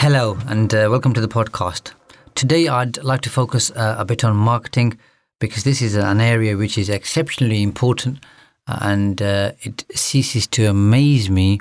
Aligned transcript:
Hello, 0.00 0.38
and 0.46 0.72
uh, 0.72 0.88
welcome 0.90 1.12
to 1.12 1.20
the 1.20 1.28
podcast. 1.28 1.92
Today, 2.34 2.68
I'd 2.68 2.96
like 3.04 3.20
to 3.20 3.28
focus 3.28 3.70
uh, 3.72 3.96
a 3.98 4.04
bit 4.06 4.24
on 4.24 4.34
marketing 4.34 4.98
because 5.40 5.64
this 5.64 5.82
is 5.82 5.94
an 5.94 6.22
area 6.22 6.56
which 6.56 6.78
is 6.78 6.88
exceptionally 6.88 7.62
important 7.62 8.24
and 8.66 9.20
uh, 9.20 9.52
it 9.60 9.84
ceases 9.94 10.46
to 10.46 10.64
amaze 10.64 11.28
me 11.28 11.60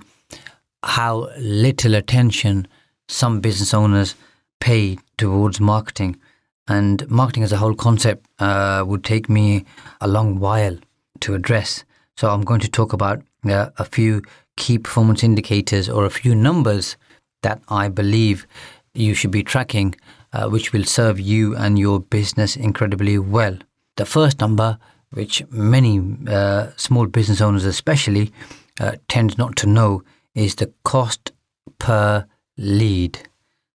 how 0.84 1.28
little 1.38 1.96
attention 1.96 2.66
some 3.10 3.42
business 3.42 3.74
owners 3.74 4.16
pay 4.62 4.98
towards 5.18 5.60
marketing. 5.60 6.18
And 6.66 7.06
marketing 7.10 7.44
as 7.44 7.52
a 7.52 7.58
whole 7.58 7.76
concept 7.76 8.26
uh, 8.40 8.86
would 8.88 9.04
take 9.04 9.28
me 9.28 9.66
a 10.00 10.08
long 10.08 10.40
while 10.40 10.78
to 11.20 11.34
address. 11.34 11.84
So, 12.16 12.30
I'm 12.30 12.44
going 12.44 12.62
to 12.62 12.72
talk 12.72 12.94
about 12.94 13.22
uh, 13.44 13.72
a 13.78 13.84
few 13.84 14.22
key 14.56 14.78
performance 14.78 15.26
indicators 15.26 15.90
or 15.90 16.06
a 16.06 16.10
few 16.10 16.34
numbers 16.34 16.96
that 17.42 17.62
I 17.70 17.90
believe 17.90 18.48
you 18.94 19.14
should 19.14 19.32
be 19.32 19.44
tracking, 19.44 19.96
uh, 20.34 20.50
which 20.50 20.74
will 20.74 20.84
serve 20.84 21.20
you 21.20 21.56
and 21.56 21.80
your 21.80 22.00
business 22.00 22.56
incredibly 22.56 23.18
well. 23.18 23.58
The 23.98 24.06
first 24.06 24.40
number, 24.40 24.78
which 25.12 25.44
many 25.50 26.02
uh, 26.28 26.68
small 26.76 27.08
business 27.08 27.42
owners 27.42 27.66
especially 27.66 28.32
uh, 28.80 28.94
tend 29.08 29.38
not 29.38 29.56
to 29.58 29.68
know, 29.68 30.04
is 30.36 30.56
the 30.56 30.72
cost 30.84 31.32
per 31.80 32.26
lead. 32.58 33.20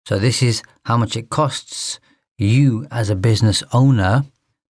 So, 0.06 0.18
this 0.18 0.42
is 0.42 0.62
how 0.84 0.96
much 0.96 1.16
it 1.16 1.30
costs 1.30 2.00
you 2.36 2.86
as 2.90 3.08
a 3.08 3.16
business 3.16 3.62
owner 3.72 4.24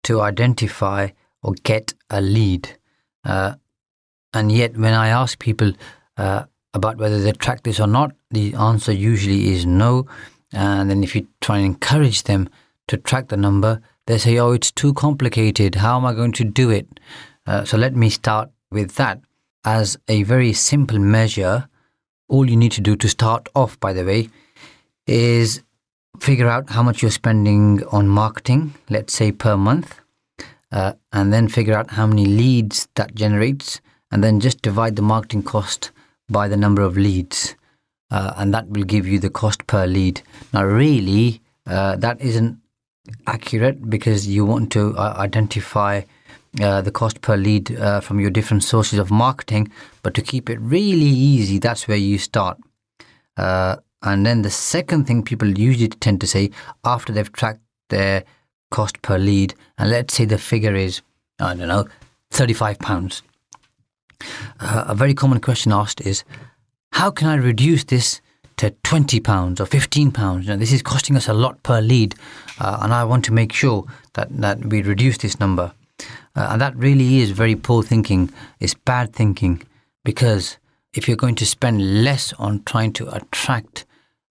to 0.03 0.21
identify 0.21 1.09
or 1.43 1.53
get 1.63 1.93
a 2.09 2.21
lead. 2.21 2.77
Uh, 3.23 3.55
and 4.33 4.51
yet, 4.51 4.77
when 4.77 4.93
I 4.93 5.09
ask 5.09 5.37
people, 5.39 5.73
uh, 6.15 6.45
about 6.73 6.97
whether 6.97 7.19
they 7.21 7.31
track 7.31 7.63
this 7.63 7.79
or 7.79 7.87
not, 7.87 8.11
the 8.31 8.53
answer 8.55 8.91
usually 8.91 9.53
is 9.53 9.65
no. 9.65 10.05
And 10.51 10.89
then 10.89 11.03
if 11.03 11.15
you 11.15 11.27
try 11.41 11.57
and 11.57 11.65
encourage 11.65 12.23
them 12.23 12.49
to 12.87 12.97
track 12.97 13.29
the 13.29 13.37
number, 13.37 13.81
they 14.05 14.17
say, 14.17 14.37
oh, 14.37 14.51
it's 14.51 14.71
too 14.71 14.93
complicated. 14.93 15.75
How 15.75 15.97
am 15.97 16.05
I 16.05 16.13
going 16.13 16.31
to 16.33 16.43
do 16.43 16.69
it? 16.69 16.87
Uh, 17.45 17.65
so 17.65 17.77
let 17.77 17.95
me 17.95 18.09
start 18.09 18.49
with 18.71 18.95
that. 18.95 19.21
As 19.65 19.97
a 20.07 20.23
very 20.23 20.53
simple 20.53 20.99
measure, 20.99 21.67
all 22.29 22.49
you 22.49 22.55
need 22.55 22.71
to 22.73 22.81
do 22.81 22.95
to 22.95 23.09
start 23.09 23.49
off, 23.55 23.79
by 23.79 23.91
the 23.93 24.05
way, 24.05 24.29
is 25.05 25.61
figure 26.19 26.47
out 26.47 26.69
how 26.69 26.83
much 26.83 27.01
you're 27.01 27.11
spending 27.11 27.83
on 27.91 28.07
marketing, 28.07 28.73
let's 28.89 29.13
say 29.13 29.31
per 29.31 29.57
month, 29.57 29.99
uh, 30.71 30.93
and 31.11 31.33
then 31.33 31.47
figure 31.47 31.73
out 31.73 31.91
how 31.91 32.07
many 32.07 32.25
leads 32.25 32.87
that 32.95 33.15
generates, 33.15 33.81
and 34.11 34.23
then 34.23 34.39
just 34.39 34.61
divide 34.61 34.95
the 34.95 35.01
marketing 35.01 35.43
cost 35.43 35.91
by 36.29 36.47
the 36.47 36.57
number 36.57 36.81
of 36.81 36.97
leads, 36.97 37.55
uh, 38.11 38.33
and 38.37 38.53
that 38.53 38.67
will 38.69 38.83
give 38.83 39.07
you 39.07 39.19
the 39.19 39.29
cost 39.29 39.65
per 39.67 39.85
lead. 39.85 40.21
Now, 40.53 40.65
really, 40.65 41.41
uh, 41.65 41.95
that 41.97 42.21
isn't 42.21 42.59
accurate 43.25 43.89
because 43.89 44.27
you 44.27 44.45
want 44.45 44.71
to 44.73 44.95
uh, 44.97 45.15
identify 45.17 46.01
uh, 46.61 46.81
the 46.81 46.91
cost 46.91 47.21
per 47.21 47.37
lead 47.37 47.77
uh, 47.77 48.01
from 48.01 48.19
your 48.19 48.29
different 48.29 48.63
sources 48.63 48.99
of 48.99 49.11
marketing. 49.11 49.71
But 50.03 50.13
to 50.15 50.21
keep 50.21 50.49
it 50.49 50.59
really 50.59 51.05
easy, 51.05 51.59
that's 51.59 51.87
where 51.87 51.97
you 51.97 52.17
start. 52.17 52.57
Uh, 53.37 53.77
and 54.01 54.25
then 54.25 54.41
the 54.41 54.49
second 54.49 55.05
thing 55.05 55.23
people 55.23 55.47
usually 55.47 55.87
tend 55.87 56.21
to 56.21 56.27
say 56.27 56.51
after 56.83 57.13
they've 57.13 57.31
tracked 57.31 57.61
their 57.89 58.23
cost 58.71 59.01
per 59.01 59.17
lead, 59.17 59.55
and 59.77 59.89
let's 59.89 60.13
say 60.13 60.25
the 60.25 60.37
figure 60.37 60.75
is, 60.75 61.01
I 61.39 61.53
don't 61.53 61.67
know, 61.67 61.87
£35 62.33 63.21
uh, 64.59 64.85
a 64.87 64.95
very 64.95 65.13
common 65.13 65.39
question 65.39 65.71
asked 65.71 66.01
is, 66.01 66.23
how 66.91 67.11
can 67.11 67.27
I 67.27 67.35
reduce 67.35 67.83
this 67.83 68.21
to 68.57 68.71
twenty 68.83 69.19
pounds 69.19 69.61
or 69.61 69.65
fifteen 69.65 70.11
pounds? 70.11 70.45
You 70.45 70.53
know, 70.53 70.57
this 70.57 70.73
is 70.73 70.81
costing 70.81 71.15
us 71.15 71.27
a 71.27 71.33
lot 71.33 71.61
per 71.63 71.81
lead, 71.81 72.15
uh, 72.59 72.79
and 72.81 72.93
I 72.93 73.03
want 73.03 73.25
to 73.25 73.33
make 73.33 73.53
sure 73.53 73.85
that 74.13 74.29
that 74.41 74.65
we 74.65 74.81
reduce 74.81 75.17
this 75.17 75.39
number. 75.39 75.73
Uh, 76.35 76.49
and 76.51 76.61
that 76.61 76.75
really 76.75 77.19
is 77.19 77.31
very 77.31 77.55
poor 77.55 77.83
thinking. 77.83 78.31
It's 78.59 78.73
bad 78.73 79.13
thinking 79.13 79.63
because 80.03 80.57
if 80.93 81.07
you're 81.07 81.17
going 81.17 81.35
to 81.35 81.45
spend 81.45 82.03
less 82.03 82.33
on 82.33 82.63
trying 82.63 82.93
to 82.93 83.15
attract 83.15 83.85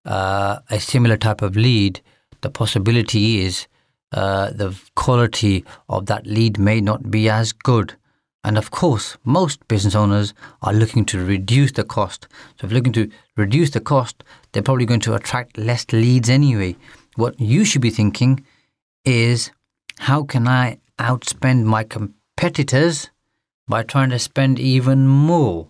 uh, 0.05 0.59
a 0.71 0.81
similar 0.81 1.17
type 1.17 1.43
of 1.43 1.57
lead, 1.57 2.01
the 2.41 2.51
possibility 2.51 3.41
is 3.41 3.67
uh, 4.13 4.51
the 4.51 4.77
quality 4.95 5.65
of 5.89 6.07
that 6.07 6.27
lead 6.27 6.59
may 6.59 6.81
not 6.81 7.11
be 7.11 7.29
as 7.29 7.53
good. 7.53 7.97
And 8.47 8.57
of 8.57 8.71
course, 8.71 9.17
most 9.25 9.67
business 9.67 9.97
owners 9.97 10.33
are 10.63 10.73
looking 10.73 11.05
to 11.07 11.19
reduce 11.19 11.73
the 11.73 11.83
cost. 11.83 12.29
So, 12.61 12.69
if 12.69 12.73
looking 12.73 12.93
to 12.93 13.11
reduce 13.37 13.71
the 13.71 13.81
cost, 13.81 14.23
they're 14.53 14.63
probably 14.63 14.87
going 14.87 15.01
to 15.01 15.15
attract 15.15 15.59
less 15.59 15.85
leads 15.91 16.31
anyway. 16.31 16.77
What 17.17 17.41
you 17.41 17.65
should 17.65 17.83
be 17.83 17.91
thinking 17.91 18.45
is 19.05 19.51
how 19.99 20.23
can 20.23 20.47
I 20.47 20.79
outspend 21.01 21.65
my 21.65 21.83
competitors 21.83 23.11
by 23.67 23.83
trying 23.83 24.11
to 24.11 24.19
spend 24.21 24.61
even 24.61 25.09
more? 25.09 25.67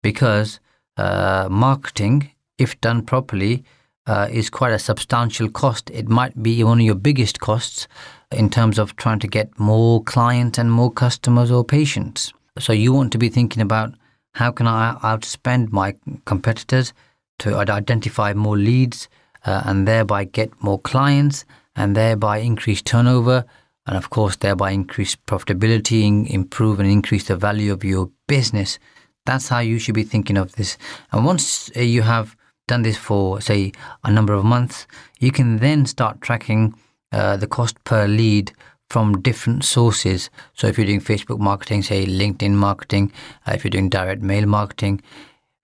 Because 0.00 0.60
uh, 0.96 1.48
marketing, 1.50 2.30
if 2.56 2.80
done 2.80 3.02
properly, 3.02 3.64
uh, 4.06 4.28
is 4.30 4.48
quite 4.48 4.72
a 4.72 4.78
substantial 4.78 5.48
cost. 5.48 5.90
It 5.90 6.08
might 6.08 6.40
be 6.40 6.62
one 6.62 6.78
of 6.78 6.86
your 6.86 6.94
biggest 6.94 7.40
costs, 7.40 7.88
in 8.34 8.50
terms 8.50 8.78
of 8.78 8.96
trying 8.96 9.18
to 9.20 9.26
get 9.26 9.58
more 9.58 10.02
clients 10.02 10.58
and 10.58 10.70
more 10.70 10.90
customers 10.90 11.50
or 11.50 11.64
patients. 11.64 12.32
So 12.58 12.72
you 12.72 12.92
want 12.92 13.12
to 13.12 13.18
be 13.18 13.28
thinking 13.28 13.62
about 13.62 13.94
how 14.34 14.50
can 14.50 14.66
I 14.66 14.96
outspend 15.02 15.72
my 15.72 15.94
competitors 16.24 16.92
to 17.40 17.56
identify 17.56 18.32
more 18.34 18.56
leads 18.56 19.08
uh, 19.44 19.62
and 19.64 19.86
thereby 19.86 20.24
get 20.24 20.50
more 20.62 20.78
clients 20.78 21.44
and 21.74 21.96
thereby 21.96 22.38
increase 22.38 22.82
turnover 22.82 23.44
and 23.86 23.96
of 23.96 24.10
course 24.10 24.36
thereby 24.36 24.70
increase 24.70 25.16
profitability, 25.16 26.28
improve 26.30 26.78
and 26.78 26.88
increase 26.88 27.24
the 27.24 27.36
value 27.36 27.72
of 27.72 27.84
your 27.84 28.10
business. 28.28 28.78
That's 29.26 29.48
how 29.48 29.58
you 29.60 29.78
should 29.78 29.94
be 29.94 30.04
thinking 30.04 30.36
of 30.36 30.52
this. 30.52 30.78
And 31.10 31.24
once 31.24 31.70
uh, 31.76 31.80
you 31.80 32.02
have 32.02 32.36
done 32.68 32.82
this 32.82 32.96
for 32.96 33.40
say 33.40 33.72
a 34.04 34.10
number 34.10 34.32
of 34.32 34.44
months, 34.44 34.86
you 35.18 35.32
can 35.32 35.58
then 35.58 35.86
start 35.86 36.20
tracking 36.20 36.74
uh, 37.12 37.36
the 37.36 37.46
cost 37.46 37.82
per 37.84 38.06
lead 38.06 38.52
from 38.88 39.22
different 39.22 39.64
sources. 39.64 40.30
So 40.54 40.66
if 40.66 40.76
you're 40.76 40.86
doing 40.86 41.00
Facebook 41.00 41.38
marketing, 41.38 41.82
say 41.82 42.06
LinkedIn 42.06 42.52
marketing, 42.52 43.12
uh, 43.46 43.52
if 43.54 43.64
you're 43.64 43.70
doing 43.70 43.88
direct 43.88 44.22
mail 44.22 44.46
marketing, 44.46 45.00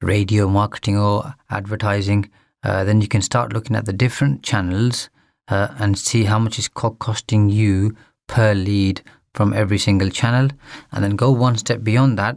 radio 0.00 0.48
marketing, 0.48 0.98
or 0.98 1.34
advertising, 1.50 2.30
uh, 2.62 2.84
then 2.84 3.00
you 3.00 3.08
can 3.08 3.22
start 3.22 3.52
looking 3.52 3.76
at 3.76 3.84
the 3.84 3.92
different 3.92 4.42
channels 4.42 5.10
uh, 5.48 5.68
and 5.78 5.98
see 5.98 6.24
how 6.24 6.38
much 6.38 6.58
is 6.58 6.68
co- 6.68 6.96
costing 6.98 7.50
you 7.50 7.96
per 8.26 8.54
lead 8.54 9.02
from 9.34 9.52
every 9.52 9.78
single 9.78 10.10
channel, 10.10 10.48
and 10.90 11.04
then 11.04 11.16
go 11.16 11.30
one 11.30 11.56
step 11.56 11.82
beyond 11.82 12.18
that 12.18 12.36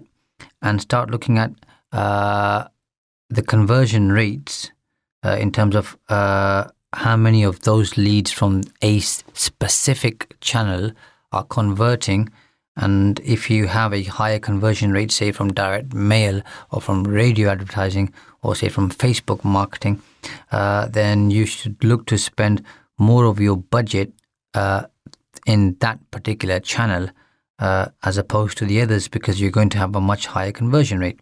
and 0.62 0.82
start 0.82 1.10
looking 1.10 1.38
at 1.38 1.52
uh, 1.92 2.66
the 3.30 3.42
conversion 3.42 4.12
rates 4.12 4.72
uh, 5.24 5.38
in 5.40 5.52
terms 5.52 5.76
of 5.76 5.98
how 6.94 7.16
many 7.16 7.44
of 7.44 7.62
those 7.62 7.98
leads 7.98 8.32
from 8.32 8.64
a 8.82 9.00
specific 9.00 10.36
channel 10.42 10.92
are 11.32 11.44
converting. 11.44 12.30
And 12.76 13.20
if 13.22 13.50
you 13.50 13.68
have 13.68 13.94
a 13.94 14.04
higher 14.04 14.40
conversion 14.40 14.92
rate, 14.92 15.12
say 15.12 15.32
from 15.32 15.54
direct 15.54 15.94
mail 15.94 16.42
or 16.72 16.82
from 16.82 17.04
radio 17.04 17.50
advertising 17.50 18.14
or 18.42 18.56
say 18.56 18.70
from 18.70 18.90
Facebook 18.90 19.44
marketing, 19.44 20.02
uh, 20.52 20.88
then 20.88 21.32
you 21.32 21.46
should 21.46 21.84
look 21.84 22.06
to 22.08 22.18
spend 22.18 22.64
more 22.98 23.26
of 23.26 23.40
your 23.40 23.58
budget 23.58 24.12
uh, 24.54 24.84
in 25.46 25.76
that 25.80 26.00
particular 26.12 26.60
channel 26.60 27.10
uh, 27.60 27.88
as 28.04 28.18
opposed 28.18 28.58
to 28.58 28.66
the 28.66 28.82
others 28.82 29.08
because 29.08 29.40
you're 29.40 29.52
going 29.52 29.70
to 29.70 29.78
have 29.78 29.96
a 29.96 30.02
much 30.02 30.26
higher 30.26 30.52
conversion 30.52 31.00
rate. 31.00 31.20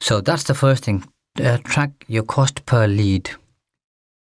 So 0.00 0.20
that's 0.20 0.44
the 0.44 0.54
first 0.54 0.84
thing. 0.84 1.04
Uh, 1.42 1.58
track 1.58 2.04
your 2.08 2.22
cost 2.22 2.64
per 2.66 2.86
lead. 2.86 3.30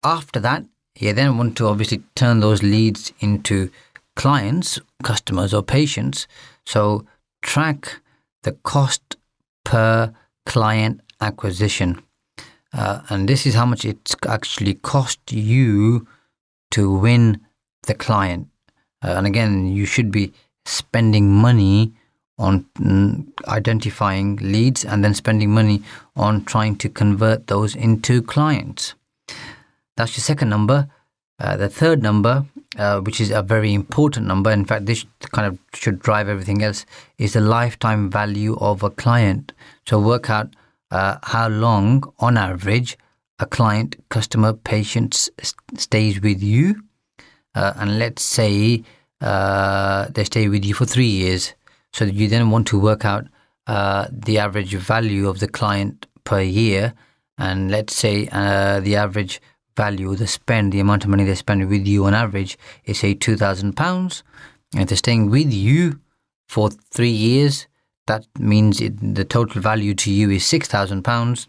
After 0.05 0.39
that, 0.41 0.65
you 0.97 1.13
then 1.13 1.39
want 1.39 1.57
to 1.59 1.67
obviously 1.67 2.03
turn 2.15 2.41
those 2.41 2.63
leads 2.63 3.13
into 3.21 3.71
clients, 4.15 4.81
customers, 5.03 5.53
or 5.55 5.63
patients. 5.63 6.27
So 6.65 7.05
track 7.43 8.01
the 8.43 8.53
cost 8.53 9.17
per 9.65 10.13
client 10.47 11.01
acquisition. 11.21 12.03
Uh, 12.73 13.01
and 13.09 13.29
this 13.29 13.47
is 13.47 13.55
how 13.55 13.67
much 13.67 13.85
it's 13.85 14.15
actually 14.27 14.75
cost 14.75 15.33
you 15.33 16.07
to 16.71 16.95
win 16.95 17.41
the 17.87 17.95
client. 17.95 18.49
Uh, 19.03 19.15
and 19.17 19.27
again, 19.27 19.69
you 19.69 19.87
should 19.87 20.11
be 20.11 20.33
spending 20.65 21.33
money 21.33 21.93
on 22.39 22.67
mm, 22.79 23.27
identifying 23.49 24.37
leads 24.37 24.85
and 24.85 25.03
then 25.03 25.15
spending 25.15 25.51
money 25.51 25.83
on 26.15 26.45
trying 26.45 26.77
to 26.77 26.89
convert 26.89 27.47
those 27.49 27.75
into 27.75 28.23
clients. 28.23 28.95
That's 29.99 30.17
your 30.17 30.23
second 30.23 30.49
number. 30.49 30.89
Uh, 31.41 31.57
the 31.57 31.69
third 31.69 32.05
number, 32.05 32.47
uh, 32.79 33.01
which 33.01 33.21
is 33.21 33.33
a 33.33 33.43
very 33.43 33.75
important 33.75 34.29
number, 34.29 34.53
in 34.53 34.65
fact, 34.65 34.87
this 34.87 35.05
kind 35.33 35.49
of 35.49 35.59
should 35.75 35.99
drive 35.99 36.29
everything 36.29 36.63
else, 36.63 36.87
is 37.19 37.33
the 37.33 37.41
lifetime 37.41 38.09
value 38.09 38.57
of 38.61 38.85
a 38.85 38.91
client. 38.91 39.53
So 39.89 39.99
work 39.99 40.31
out 40.31 40.55
uh, 40.93 41.17
how 41.25 41.49
long, 41.49 42.05
on 42.21 42.37
average, 42.37 42.97
a 43.41 43.47
client, 43.47 43.97
customer, 44.09 44.53
patient 44.53 45.31
stays 45.77 46.21
with 46.21 46.41
you. 46.41 46.81
Uh, 47.57 47.73
and 47.77 47.99
let's 47.99 48.23
say 48.23 48.85
uh, 49.21 50.07
they 50.11 50.23
stay 50.23 50.49
with 50.49 50.65
you 50.65 50.75
for 50.75 50.87
three 50.87 51.07
years. 51.07 51.55
So 51.93 52.05
you 52.05 52.29
then 52.29 52.51
want 52.51 52.69
to 52.69 52.79
work 52.79 53.05
out 53.05 53.27
uh, 53.67 54.07
the 54.13 54.39
average 54.39 54.75
value 54.75 55.29
of 55.29 55.41
the 55.41 55.49
client 55.49 56.07
per 56.23 56.41
year. 56.41 56.95
And 57.37 57.69
let's 57.69 57.97
say 57.97 58.27
the 58.27 58.95
average 58.95 59.41
value, 59.79 60.15
the 60.17 60.27
spend, 60.27 60.73
the 60.73 60.81
amount 60.81 61.05
of 61.05 61.11
money 61.11 61.25
they 61.25 61.37
spend 61.37 61.69
with 61.71 61.87
you 61.87 62.05
on 62.05 62.13
average 62.13 62.59
is 62.85 62.99
say 62.99 63.15
£2,000. 63.15 64.23
And 64.75 64.83
if 64.83 64.89
they're 64.89 65.05
staying 65.07 65.31
with 65.31 65.53
you 65.53 66.01
for 66.49 66.69
three 66.71 67.17
years, 67.29 67.67
that 68.09 68.27
means 68.39 68.81
it, 68.81 68.95
the 69.15 69.25
total 69.25 69.63
value 69.63 69.95
to 69.95 70.11
you 70.11 70.31
is 70.31 70.43
£6,000. 70.43 71.47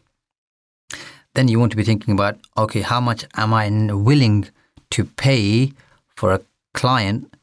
Then 1.34 1.48
you 1.48 1.60
want 1.60 1.72
to 1.72 1.78
be 1.78 1.90
thinking 1.90 2.14
about, 2.14 2.38
okay, 2.56 2.82
how 2.82 3.02
much 3.02 3.26
am 3.36 3.54
I 3.54 3.68
willing 3.94 4.48
to 4.92 5.06
pay 5.06 5.74
for 6.16 6.32
a 6.32 6.42
client 6.74 7.34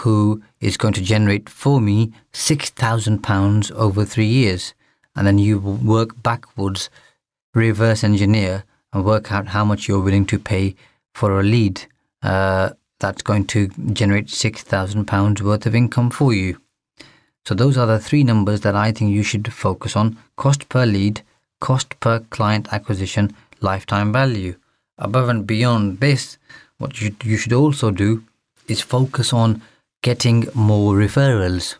who 0.00 0.42
is 0.60 0.76
going 0.76 0.94
to 0.94 1.02
generate 1.02 1.48
for 1.48 1.80
me 1.80 2.12
£6,000 2.32 3.72
over 3.72 4.04
three 4.04 4.32
years? 4.40 4.74
And 5.14 5.26
then 5.26 5.38
you 5.38 5.58
work 5.58 6.10
backwards, 6.22 6.88
reverse 7.54 8.02
engineer, 8.02 8.64
and 8.92 9.04
work 9.04 9.32
out 9.32 9.48
how 9.48 9.64
much 9.64 9.88
you're 9.88 10.00
willing 10.00 10.26
to 10.26 10.38
pay 10.38 10.74
for 11.14 11.40
a 11.40 11.42
lead 11.42 11.82
uh, 12.22 12.70
that's 13.00 13.22
going 13.22 13.46
to 13.46 13.68
generate 13.92 14.26
£6,000 14.26 15.40
worth 15.40 15.66
of 15.66 15.74
income 15.74 16.10
for 16.10 16.32
you. 16.32 16.60
So, 17.44 17.54
those 17.54 17.76
are 17.76 17.86
the 17.86 17.98
three 17.98 18.22
numbers 18.22 18.60
that 18.60 18.76
I 18.76 18.92
think 18.92 19.10
you 19.10 19.24
should 19.24 19.52
focus 19.52 19.96
on 19.96 20.16
cost 20.36 20.68
per 20.68 20.86
lead, 20.86 21.22
cost 21.60 21.98
per 21.98 22.20
client 22.30 22.72
acquisition, 22.72 23.34
lifetime 23.60 24.12
value. 24.12 24.54
Above 24.98 25.28
and 25.28 25.44
beyond 25.44 25.98
this, 25.98 26.38
what 26.78 27.00
you, 27.00 27.16
you 27.24 27.36
should 27.36 27.52
also 27.52 27.90
do 27.90 28.22
is 28.68 28.80
focus 28.80 29.32
on 29.32 29.62
getting 30.02 30.46
more 30.54 30.94
referrals. 30.94 31.76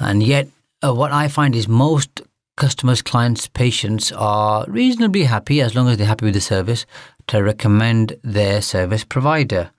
And 0.00 0.22
yet, 0.22 0.48
uh, 0.84 0.94
what 0.94 1.12
I 1.12 1.28
find 1.28 1.54
is 1.54 1.68
most 1.68 2.22
customers, 2.58 3.00
clients, 3.02 3.46
patients 3.46 4.12
are 4.12 4.66
reasonably 4.68 5.22
happy 5.22 5.62
as 5.62 5.74
long 5.74 5.88
as 5.88 5.96
they're 5.96 6.06
happy 6.06 6.26
with 6.26 6.34
the 6.34 6.40
service 6.40 6.84
to 7.28 7.42
recommend 7.42 8.18
their 8.22 8.60
service 8.60 9.04
provider. 9.04 9.70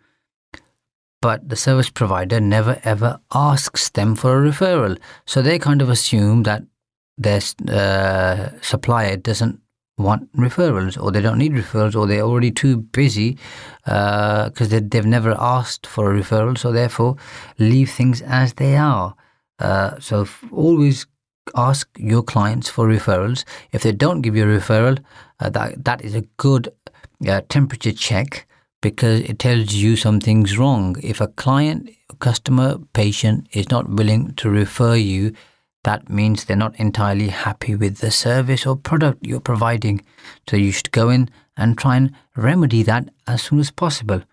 But 1.22 1.50
the 1.50 1.58
service 1.58 1.90
provider 1.90 2.40
never 2.40 2.80
ever 2.84 3.20
asks 3.34 3.90
them 3.90 4.16
for 4.16 4.32
a 4.34 4.50
referral. 4.50 4.98
So 5.26 5.42
they 5.42 5.60
kind 5.60 5.82
of 5.82 5.90
assume 5.90 6.44
that 6.44 6.64
their 7.18 7.42
uh, 7.68 8.52
supplier 8.62 9.18
doesn't 9.18 9.60
want 9.98 10.32
referrals 10.34 10.98
or 11.02 11.12
they 11.12 11.22
don't 11.22 11.38
need 11.38 11.52
referrals 11.52 11.94
or 11.94 12.08
they're 12.08 12.22
already 12.22 12.52
too 12.52 12.78
busy 12.78 13.38
because 13.84 14.62
uh, 14.62 14.68
they, 14.70 14.80
they've 14.80 15.06
never 15.06 15.36
asked 15.38 15.86
for 15.86 16.16
a 16.16 16.18
referral. 16.18 16.58
So 16.58 16.72
therefore, 16.72 17.18
leave 17.58 17.92
things 17.92 18.22
as 18.22 18.54
they 18.54 18.78
are. 18.78 19.16
Uh, 19.60 20.00
so 20.00 20.26
always 20.54 21.06
ask 21.56 21.88
your 21.98 22.24
clients 22.24 22.70
for 22.70 22.88
referrals. 22.88 23.44
If 23.72 23.84
they 23.84 23.92
don't 23.92 24.22
give 24.22 24.36
you 24.36 24.44
a 24.44 24.60
referral, 24.60 25.04
uh, 25.40 25.50
that 25.50 25.84
that 25.86 26.04
is 26.04 26.16
a 26.16 26.22
good 26.38 26.70
uh, 27.28 27.42
temperature 27.50 27.92
check 27.92 28.48
because 28.82 29.22
it 29.22 29.40
tells 29.40 29.74
you 29.74 29.96
something's 29.96 30.58
wrong. 30.58 30.96
If 31.04 31.22
a 31.22 31.28
client, 31.28 31.90
customer, 32.20 32.78
patient 32.94 33.48
is 33.52 33.70
not 33.70 33.90
willing 33.90 34.34
to 34.36 34.50
refer 34.50 34.96
you, 34.96 35.34
that 35.84 36.10
means 36.10 36.46
they're 36.46 36.58
not 36.58 36.80
entirely 36.80 37.30
happy 37.30 37.76
with 37.76 37.98
the 37.98 38.12
service 38.12 38.66
or 38.66 38.76
product 38.76 39.26
you're 39.26 39.40
providing. 39.40 40.02
So 40.50 40.58
you 40.58 40.72
should 40.72 40.92
go 40.92 41.10
in 41.10 41.30
and 41.58 41.78
try 41.78 41.98
and 41.98 42.14
remedy 42.36 42.84
that 42.84 43.10
as 43.28 43.44
soon 43.44 43.60
as 43.60 43.72
possible. 43.72 44.24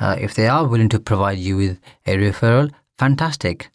Uh, 0.00 0.16
if 0.18 0.34
they 0.34 0.46
are 0.46 0.66
willing 0.66 0.88
to 0.90 1.00
provide 1.00 1.38
you 1.38 1.56
with 1.56 1.78
a 2.06 2.16
referral, 2.16 2.70
fantastic. 2.98 3.70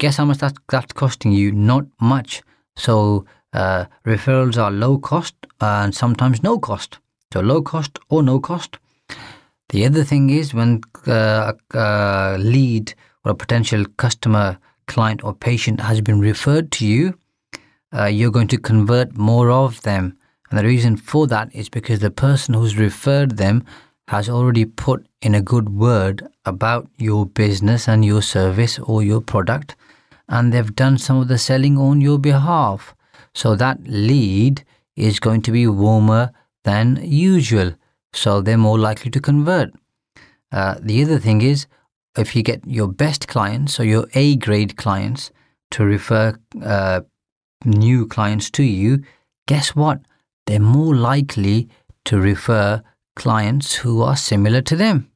Guess 0.00 0.16
how 0.16 0.24
much 0.24 0.38
that, 0.38 0.54
that's 0.70 0.94
costing 0.94 1.30
you? 1.30 1.52
Not 1.52 1.84
much. 2.00 2.42
So 2.74 3.26
uh, 3.52 3.84
referrals 4.06 4.56
are 4.56 4.70
low 4.70 4.96
cost 4.96 5.34
and 5.60 5.94
sometimes 5.94 6.42
no 6.42 6.58
cost. 6.58 6.98
So 7.34 7.40
low 7.40 7.60
cost 7.60 7.98
or 8.08 8.22
no 8.22 8.40
cost. 8.40 8.78
The 9.68 9.84
other 9.84 10.02
thing 10.02 10.30
is 10.30 10.54
when 10.54 10.80
uh, 11.06 11.52
a 11.74 12.36
lead 12.38 12.94
or 13.26 13.32
a 13.32 13.34
potential 13.34 13.84
customer, 13.98 14.56
client, 14.86 15.22
or 15.22 15.34
patient 15.34 15.82
has 15.82 16.00
been 16.00 16.18
referred 16.18 16.72
to 16.72 16.86
you, 16.86 17.18
uh, 17.94 18.06
you're 18.06 18.30
going 18.30 18.48
to 18.48 18.58
convert 18.58 19.18
more 19.18 19.50
of 19.50 19.82
them. 19.82 20.16
And 20.48 20.58
the 20.58 20.64
reason 20.64 20.96
for 20.96 21.26
that 21.26 21.54
is 21.54 21.68
because 21.68 21.98
the 21.98 22.10
person 22.10 22.54
who's 22.54 22.78
referred 22.78 23.36
them 23.36 23.66
has 24.08 24.30
already 24.30 24.64
put 24.64 25.06
in 25.20 25.34
a 25.34 25.42
good 25.42 25.68
word 25.68 26.26
about 26.46 26.88
your 26.96 27.26
business 27.26 27.86
and 27.86 28.02
your 28.02 28.22
service 28.22 28.78
or 28.78 29.02
your 29.02 29.20
product, 29.20 29.76
and 30.30 30.52
they've 30.52 30.74
done 30.74 30.96
some 30.96 31.18
of 31.18 31.28
the 31.28 31.36
selling 31.36 31.76
on 31.76 32.00
your 32.00 32.18
behalf. 32.18 32.94
So 33.34 33.56
that 33.56 33.78
lead 33.84 34.64
is 34.96 35.20
going 35.20 35.42
to 35.42 35.52
be 35.52 35.66
warmer 35.66 36.32
than 36.64 37.00
usual 37.02 37.74
so 38.12 38.40
they're 38.40 38.56
more 38.56 38.78
likely 38.78 39.10
to 39.10 39.20
convert. 39.20 39.72
Uh, 40.52 40.76
the 40.80 41.02
other 41.02 41.18
thing 41.18 41.42
is, 41.42 41.66
if 42.16 42.34
you 42.34 42.42
get 42.42 42.66
your 42.66 42.88
best 42.88 43.28
clients 43.28 43.78
or 43.78 43.84
your 43.84 44.06
A 44.14 44.36
grade 44.36 44.76
clients 44.76 45.30
to 45.72 45.84
refer 45.84 46.38
uh, 46.62 47.00
new 47.64 48.06
clients 48.06 48.50
to 48.52 48.62
you, 48.62 49.02
guess 49.46 49.76
what? 49.76 50.00
They're 50.46 50.58
more 50.58 50.94
likely 50.96 51.68
to 52.06 52.18
refer 52.18 52.82
clients 53.14 53.76
who 53.76 54.02
are 54.02 54.16
similar 54.16 54.62
to 54.62 54.76
them. 54.76 55.10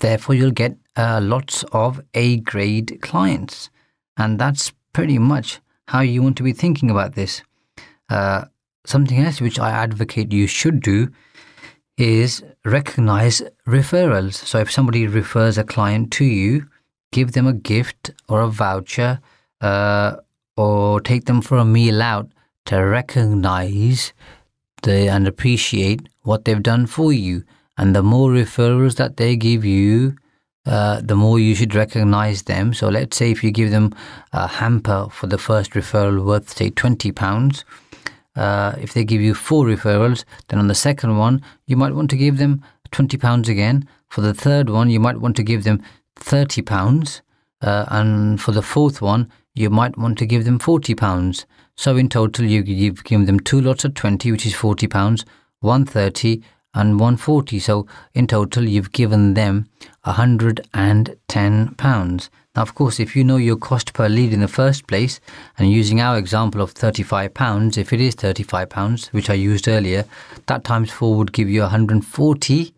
Therefore, 0.00 0.34
you'll 0.34 0.50
get 0.50 0.76
uh, 0.96 1.20
lots 1.22 1.64
of 1.72 2.00
A 2.14 2.38
grade 2.38 3.00
clients. 3.02 3.68
And 4.16 4.38
that's 4.38 4.72
pretty 4.92 5.18
much 5.18 5.60
how 5.88 6.00
you 6.00 6.22
want 6.22 6.36
to 6.38 6.42
be 6.42 6.52
thinking 6.52 6.90
about 6.90 7.14
this. 7.14 7.42
Uh, 8.08 8.46
something 8.84 9.18
else 9.18 9.40
which 9.40 9.58
I 9.58 9.70
advocate 9.70 10.32
you 10.32 10.46
should 10.46 10.80
do 10.80 11.10
is 11.96 12.42
recognize 12.64 13.42
referrals. 13.66 14.34
So 14.34 14.58
if 14.58 14.70
somebody 14.70 15.06
refers 15.06 15.58
a 15.58 15.64
client 15.64 16.10
to 16.12 16.24
you, 16.24 16.66
give 17.12 17.32
them 17.32 17.46
a 17.46 17.52
gift 17.52 18.10
or 18.28 18.40
a 18.40 18.48
voucher 18.48 19.20
uh, 19.60 20.16
or 20.56 21.00
take 21.00 21.26
them 21.26 21.40
for 21.40 21.58
a 21.58 21.64
meal 21.64 22.02
out 22.02 22.30
to 22.66 22.76
recognize 22.78 24.12
the, 24.82 25.08
and 25.08 25.26
appreciate 25.26 26.08
what 26.22 26.44
they've 26.44 26.62
done 26.62 26.86
for 26.86 27.12
you. 27.12 27.44
And 27.76 27.94
the 27.94 28.02
more 28.02 28.30
referrals 28.30 28.96
that 28.96 29.16
they 29.16 29.36
give 29.36 29.64
you, 29.64 30.16
uh, 30.66 31.00
the 31.02 31.14
more 31.14 31.38
you 31.38 31.54
should 31.54 31.74
recognize 31.74 32.42
them. 32.42 32.72
So 32.72 32.88
let's 32.88 33.16
say 33.16 33.30
if 33.30 33.44
you 33.44 33.50
give 33.50 33.70
them 33.70 33.94
a 34.32 34.46
hamper 34.46 35.08
for 35.10 35.26
the 35.26 35.38
first 35.38 35.72
referral 35.72 36.24
worth, 36.24 36.56
say, 36.56 36.70
£20, 36.70 37.64
uh, 38.36 38.74
if 38.80 38.94
they 38.94 39.04
give 39.04 39.20
you 39.20 39.34
four 39.34 39.66
referrals, 39.66 40.24
then 40.48 40.58
on 40.58 40.68
the 40.68 40.74
second 40.74 41.18
one, 41.18 41.42
you 41.66 41.76
might 41.76 41.94
want 41.94 42.10
to 42.10 42.16
give 42.16 42.38
them 42.38 42.62
£20 42.92 43.48
again. 43.48 43.88
For 44.08 44.20
the 44.20 44.34
third 44.34 44.70
one, 44.70 44.90
you 44.90 45.00
might 45.00 45.20
want 45.20 45.36
to 45.36 45.42
give 45.42 45.64
them 45.64 45.82
£30. 46.16 47.20
Uh, 47.60 47.84
and 47.88 48.40
for 48.40 48.52
the 48.52 48.62
fourth 48.62 49.02
one, 49.02 49.30
you 49.54 49.70
might 49.70 49.96
want 49.96 50.18
to 50.18 50.26
give 50.26 50.44
them 50.44 50.58
£40. 50.58 51.44
So 51.76 51.96
in 51.96 52.08
total, 52.08 52.44
you, 52.44 52.62
you've 52.62 53.04
given 53.04 53.26
them 53.26 53.40
two 53.40 53.60
lots 53.60 53.84
of 53.84 53.94
20, 53.94 54.30
which 54.32 54.46
is 54.46 54.54
£40, 54.54 55.24
130 55.60 56.42
and 56.74 57.00
140. 57.00 57.58
So 57.58 57.86
in 58.12 58.26
total, 58.26 58.68
you've 58.68 58.92
given 58.92 59.32
them 59.34 59.70
£110. 60.04 62.28
Now, 62.56 62.62
of 62.62 62.74
course, 62.74 63.00
if 63.00 63.16
you 63.16 63.24
know 63.24 63.36
your 63.36 63.56
cost 63.56 63.94
per 63.94 64.08
lead 64.08 64.32
in 64.32 64.40
the 64.40 64.48
first 64.48 64.86
place, 64.86 65.18
and 65.58 65.72
using 65.72 66.00
our 66.00 66.16
example 66.18 66.60
of 66.60 66.74
£35, 66.74 67.76
if 67.76 67.92
it 67.92 68.00
is 68.00 68.14
£35, 68.14 69.12
which 69.12 69.28
I 69.28 69.34
used 69.34 69.66
earlier, 69.66 70.04
that 70.46 70.62
times 70.62 70.92
4 70.92 71.16
would 71.16 71.32
give 71.32 71.48
you 71.48 71.62
140. 71.62 72.72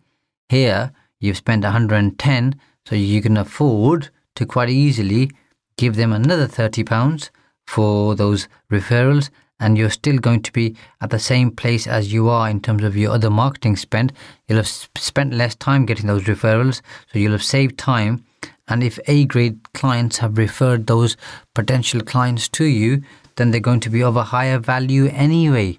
Here, 0.48 0.92
you've 1.20 1.36
spent 1.36 1.64
110, 1.64 2.54
so 2.86 2.94
you 2.94 3.20
can 3.20 3.36
afford 3.36 4.08
to 4.36 4.46
quite 4.46 4.70
easily 4.70 5.30
give 5.76 5.96
them 5.96 6.12
another 6.12 6.46
£30 6.46 7.30
for 7.66 8.14
those 8.14 8.48
referrals 8.70 9.28
and 9.58 9.78
you're 9.78 9.90
still 9.90 10.18
going 10.18 10.42
to 10.42 10.52
be 10.52 10.76
at 11.00 11.10
the 11.10 11.18
same 11.18 11.50
place 11.50 11.86
as 11.86 12.12
you 12.12 12.28
are 12.28 12.48
in 12.48 12.60
terms 12.60 12.84
of 12.84 12.96
your 12.96 13.12
other 13.12 13.30
marketing 13.30 13.76
spend. 13.76 14.12
You'll 14.46 14.58
have 14.58 14.88
spent 14.96 15.32
less 15.32 15.54
time 15.54 15.86
getting 15.86 16.06
those 16.06 16.24
referrals, 16.24 16.82
so 17.12 17.18
you'll 17.18 17.32
have 17.32 17.42
saved 17.42 17.78
time. 17.78 18.24
And 18.68 18.82
if 18.82 18.98
A 19.06 19.24
grade 19.24 19.72
clients 19.72 20.18
have 20.18 20.38
referred 20.38 20.86
those 20.86 21.16
potential 21.54 22.00
clients 22.00 22.48
to 22.50 22.64
you, 22.64 23.02
then 23.36 23.50
they're 23.50 23.60
going 23.60 23.80
to 23.80 23.90
be 23.90 24.02
of 24.02 24.16
a 24.16 24.24
higher 24.24 24.58
value 24.58 25.06
anyway. 25.08 25.78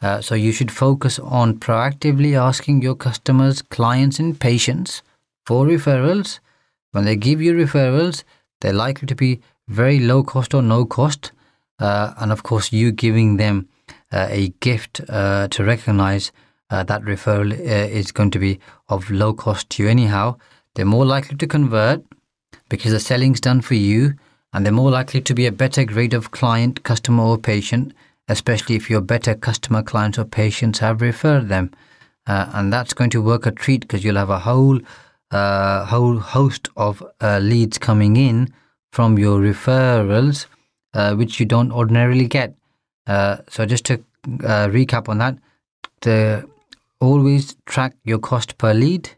Uh, 0.00 0.20
so 0.20 0.34
you 0.34 0.50
should 0.50 0.72
focus 0.72 1.18
on 1.20 1.58
proactively 1.58 2.34
asking 2.34 2.82
your 2.82 2.94
customers, 2.94 3.62
clients, 3.62 4.18
and 4.18 4.40
patients 4.40 5.02
for 5.46 5.66
referrals. 5.66 6.40
When 6.90 7.04
they 7.04 7.16
give 7.16 7.40
you 7.40 7.54
referrals, 7.54 8.24
they're 8.60 8.72
likely 8.72 9.06
to 9.06 9.14
be 9.14 9.40
very 9.68 10.00
low 10.00 10.22
cost 10.22 10.54
or 10.54 10.62
no 10.62 10.84
cost. 10.84 11.32
Uh, 11.82 12.14
and 12.18 12.30
of 12.30 12.44
course, 12.44 12.72
you 12.72 12.92
giving 12.92 13.38
them 13.38 13.68
uh, 14.12 14.28
a 14.30 14.50
gift 14.60 15.00
uh, 15.08 15.48
to 15.48 15.64
recognize 15.64 16.30
uh, 16.70 16.84
that 16.84 17.02
referral 17.02 17.52
uh, 17.52 17.88
is 17.98 18.12
going 18.12 18.30
to 18.30 18.38
be 18.38 18.60
of 18.88 19.10
low 19.10 19.32
cost 19.32 19.68
to 19.68 19.82
you 19.82 19.88
anyhow. 19.88 20.36
They're 20.74 20.84
more 20.84 21.04
likely 21.04 21.36
to 21.38 21.46
convert 21.48 22.04
because 22.68 22.92
the 22.92 23.00
selling's 23.00 23.40
done 23.40 23.62
for 23.62 23.74
you, 23.74 24.14
and 24.52 24.64
they're 24.64 24.72
more 24.72 24.92
likely 24.92 25.20
to 25.22 25.34
be 25.34 25.44
a 25.44 25.50
better 25.50 25.84
grade 25.84 26.14
of 26.14 26.30
client, 26.30 26.84
customer, 26.84 27.24
or 27.24 27.36
patient, 27.36 27.92
especially 28.28 28.76
if 28.76 28.88
your 28.88 29.00
better 29.00 29.34
customer, 29.34 29.82
clients, 29.82 30.20
or 30.20 30.24
patients 30.24 30.78
have 30.78 31.02
referred 31.02 31.48
them. 31.48 31.72
Uh, 32.28 32.48
and 32.54 32.72
that's 32.72 32.94
going 32.94 33.10
to 33.10 33.20
work 33.20 33.44
a 33.44 33.50
treat 33.50 33.80
because 33.80 34.04
you'll 34.04 34.14
have 34.14 34.30
a 34.30 34.38
whole 34.38 34.78
whole 35.32 36.18
host 36.18 36.68
of 36.76 37.02
leads 37.20 37.78
coming 37.78 38.16
in 38.16 38.52
from 38.92 39.18
your 39.18 39.40
referrals, 39.40 40.46
uh, 40.94 41.14
which 41.14 41.40
you 41.40 41.46
don't 41.46 41.72
ordinarily 41.72 42.26
get. 42.26 42.54
Uh, 43.06 43.38
so 43.48 43.66
just 43.66 43.84
to 43.86 43.94
uh, 44.44 44.68
recap 44.68 45.08
on 45.08 45.18
that, 45.18 45.36
the, 46.02 46.48
always 47.00 47.56
track 47.66 47.94
your 48.04 48.18
cost 48.18 48.58
per 48.58 48.72
lead, 48.72 49.10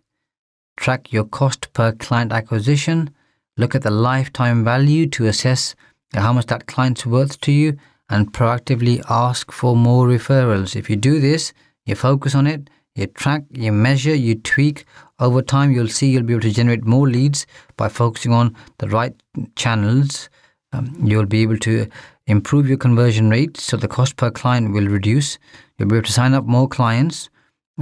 track 0.76 1.12
your 1.12 1.25
cost 1.25 1.73
per 1.73 1.93
client 1.93 2.33
acquisition, 2.33 3.11
look 3.57 3.75
at 3.75 3.83
the 3.83 3.90
lifetime 3.90 4.64
value 4.64 5.07
to 5.07 5.26
assess 5.26 5.75
how 6.14 6.33
much 6.33 6.47
that 6.47 6.66
client's 6.66 7.04
worth 7.04 7.40
to 7.40 7.52
you, 7.52 7.76
and 8.09 8.33
proactively 8.33 9.02
ask 9.09 9.50
for 9.50 9.76
more 9.76 10.07
referrals. 10.07 10.76
If 10.76 10.88
you 10.90 10.97
do 10.97 11.21
this, 11.21 11.52
you 11.87 11.95
focus 11.95 12.35
on 12.35 12.47
it, 12.47 12.69
you 12.95 13.07
track, 13.07 13.45
you 13.50 13.73
measure, 13.73 14.14
you 14.14 14.37
tweak. 14.37 14.85
Over 15.19 15.43
time, 15.43 15.73
you'll 15.73 15.88
see 15.88 16.11
you'll 16.11 16.23
be 16.23 16.35
able 16.35 16.43
to 16.43 16.52
generate 16.52 16.85
more 16.85 17.09
leads 17.09 17.47
by 17.76 17.88
focusing 17.88 18.33
on 18.33 18.54
the 18.78 18.88
right 18.88 19.14
channels. 19.57 20.28
Um, 20.75 20.95
you'll 21.02 21.26
be 21.26 21.43
able 21.43 21.59
to 21.59 21.88
improve 22.26 22.69
your 22.69 22.78
conversion 22.78 23.31
rate, 23.31 23.57
so 23.57 23.76
the 23.76 23.88
cost 23.88 24.16
per 24.16 24.31
client 24.31 24.73
will 24.73 24.87
reduce. 24.87 25.38
You'll 25.78 25.88
be 25.88 25.97
able 25.97 26.07
to 26.07 26.12
sign 26.12 26.35
up 26.35 26.45
more 26.45 26.69
clients. 26.69 27.28